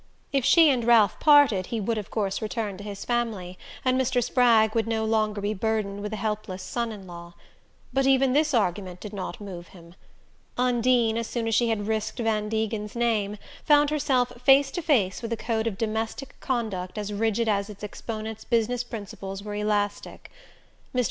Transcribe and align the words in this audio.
If 0.33 0.43
she 0.43 0.71
and 0.71 0.83
Ralph 0.83 1.19
parted 1.19 1.67
he 1.67 1.79
would 1.79 1.99
of 1.99 2.09
course 2.09 2.41
return 2.41 2.75
to 2.77 2.83
his 2.83 3.05
family, 3.05 3.55
and 3.85 4.01
Mr. 4.01 4.23
Spragg 4.23 4.73
would 4.73 4.87
no 4.87 5.05
longer 5.05 5.41
be 5.41 5.53
burdened 5.53 6.01
with 6.01 6.11
a 6.11 6.15
helpless 6.15 6.63
son 6.63 6.91
in 6.91 7.05
law. 7.05 7.35
But 7.93 8.07
even 8.07 8.33
this 8.33 8.51
argument 8.55 8.99
did 8.99 9.13
not 9.13 9.39
move 9.39 9.67
him. 9.67 9.93
Undine, 10.57 11.19
as 11.19 11.27
soon 11.27 11.47
as 11.47 11.53
she 11.53 11.69
had 11.69 11.85
risked 11.85 12.17
Van 12.17 12.49
Degen's 12.49 12.95
name, 12.95 13.37
found 13.63 13.91
herself 13.91 14.41
face 14.41 14.71
to 14.71 14.81
face 14.81 15.21
with 15.21 15.31
a 15.33 15.37
code 15.37 15.67
of 15.67 15.77
domestic 15.77 16.33
conduct 16.39 16.97
as 16.97 17.13
rigid 17.13 17.47
as 17.47 17.69
its 17.69 17.83
exponent's 17.83 18.43
business 18.43 18.83
principles 18.83 19.43
were 19.43 19.53
elastic. 19.53 20.31
Mr. 20.95 20.99